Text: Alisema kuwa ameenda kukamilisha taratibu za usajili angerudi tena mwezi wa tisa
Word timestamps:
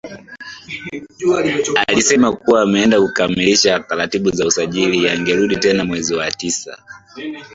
Alisema 1.87 2.31
kuwa 2.31 2.61
ameenda 2.61 3.01
kukamilisha 3.01 3.79
taratibu 3.79 4.31
za 4.31 4.45
usajili 4.47 5.09
angerudi 5.09 5.57
tena 5.57 5.85
mwezi 5.85 6.15
wa 6.15 6.31
tisa 6.31 6.77